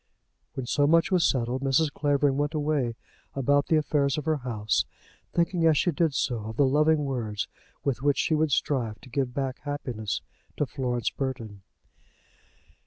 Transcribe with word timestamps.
When 0.55 0.65
so 0.65 0.87
much 0.87 1.11
was 1.11 1.23
settled, 1.29 1.61
Mrs. 1.61 1.93
Clavering 1.93 2.35
went 2.35 2.55
away 2.55 2.95
about 3.35 3.67
the 3.67 3.75
affairs 3.75 4.17
of 4.17 4.25
her 4.25 4.37
house, 4.37 4.83
thinking 5.31 5.63
as 5.67 5.77
she 5.77 5.91
did 5.91 6.15
so 6.15 6.37
of 6.45 6.57
the 6.57 6.65
loving 6.65 7.05
words 7.05 7.47
with 7.83 8.01
which 8.01 8.17
she 8.17 8.33
would 8.33 8.51
strive 8.51 8.99
to 9.01 9.09
give 9.11 9.35
back 9.35 9.59
happiness 9.59 10.23
to 10.57 10.65
Florence 10.65 11.11
Burton. 11.11 11.61